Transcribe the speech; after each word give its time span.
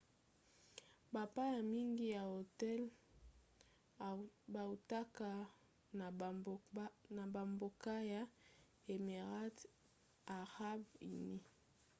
bapaya 1.13 1.59
mingi 1.73 2.05
ya 2.15 2.21
hotel 2.33 2.81
bautaka 4.53 5.31
na 7.19 7.23
bambokaya 7.33 8.21
émirats 8.93 9.61
arabes 10.39 10.89
unis 11.13 11.45